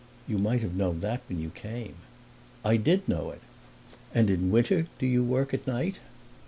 "You 0.27 0.39
might 0.39 0.63
have 0.63 0.73
known 0.73 1.01
that 1.01 1.21
when 1.29 1.39
you 1.39 1.51
came." 1.51 1.93
"I 2.65 2.75
did 2.77 3.07
know 3.07 3.29
it!" 3.29 3.41
"And 4.15 4.31
in 4.31 4.49
winter 4.49 4.87
do 4.97 5.05
you 5.05 5.23
work 5.23 5.53
at 5.53 5.67
night?" 5.67 5.99